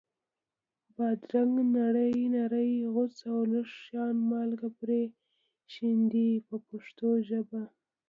بادرنګ 0.95 1.55
نري 1.73 2.11
نري 2.35 2.71
غوڅ 2.93 3.15
او 3.31 3.39
لږ 3.51 3.67
شان 3.83 4.15
مالګه 4.29 4.69
پرې 4.79 5.01
شیندئ 5.73 6.31
په 6.47 6.55
پښتو 6.67 7.09
ژبه. 7.27 7.61